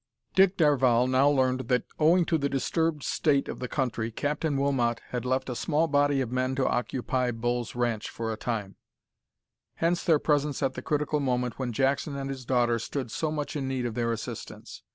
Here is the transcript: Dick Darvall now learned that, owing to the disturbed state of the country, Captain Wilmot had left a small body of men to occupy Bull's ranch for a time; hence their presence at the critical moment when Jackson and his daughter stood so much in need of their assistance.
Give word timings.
Dick 0.33 0.57
Darvall 0.57 1.07
now 1.07 1.29
learned 1.29 1.67
that, 1.67 1.83
owing 1.99 2.25
to 2.25 2.39
the 2.39 2.49
disturbed 2.49 3.03
state 3.03 3.47
of 3.47 3.59
the 3.59 3.67
country, 3.67 4.09
Captain 4.11 4.57
Wilmot 4.57 4.99
had 5.09 5.25
left 5.25 5.47
a 5.47 5.55
small 5.55 5.85
body 5.87 6.21
of 6.21 6.31
men 6.31 6.55
to 6.55 6.67
occupy 6.67 7.29
Bull's 7.29 7.75
ranch 7.75 8.09
for 8.09 8.33
a 8.33 8.35
time; 8.35 8.77
hence 9.75 10.03
their 10.03 10.17
presence 10.17 10.63
at 10.63 10.73
the 10.73 10.81
critical 10.81 11.19
moment 11.19 11.59
when 11.59 11.71
Jackson 11.71 12.15
and 12.15 12.31
his 12.31 12.45
daughter 12.45 12.79
stood 12.79 13.11
so 13.11 13.29
much 13.29 13.55
in 13.55 13.67
need 13.67 13.85
of 13.85 13.93
their 13.93 14.11
assistance. 14.11 14.81